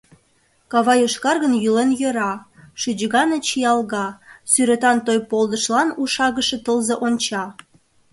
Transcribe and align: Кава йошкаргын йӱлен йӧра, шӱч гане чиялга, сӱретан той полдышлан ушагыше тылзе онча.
Кава 0.71 0.93
йошкаргын 0.99 1.53
йӱлен 1.63 1.91
йӧра, 2.01 2.33
шӱч 2.79 2.99
гане 3.13 3.37
чиялга, 3.47 4.07
сӱретан 4.51 4.97
той 5.05 5.19
полдышлан 5.29 5.89
ушагыше 6.01 6.57
тылзе 6.65 6.95
онча. 7.05 7.43